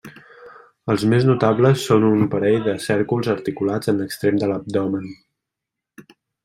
Els 0.93 1.03
més 1.11 1.27
notables 1.27 1.83
són 1.91 2.07
un 2.07 2.25
parell 2.33 2.65
de 2.69 2.75
cèrcols 2.89 3.31
articulats 3.37 3.93
en 3.95 4.01
l'extrem 4.03 4.45
de 4.45 4.53
l'abdomen. 4.53 5.11